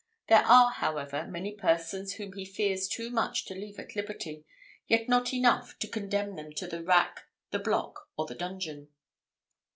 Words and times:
There 0.29 0.43
are, 0.43 0.71
however, 0.71 1.27
many 1.27 1.53
persons 1.53 2.13
whom 2.13 2.33
he 2.33 2.43
fears 2.43 2.87
too 2.87 3.11
much 3.11 3.45
to 3.45 3.53
leave 3.53 3.77
at 3.77 3.95
liberty, 3.95 4.43
yet 4.87 5.07
not 5.07 5.31
enough 5.31 5.77
to 5.77 5.87
condemn 5.87 6.35
them 6.37 6.53
to 6.53 6.65
the 6.65 6.83
rack, 6.83 7.25
the 7.51 7.59
block, 7.59 8.07
or 8.17 8.25
the 8.25 8.33
dungeon. 8.33 8.87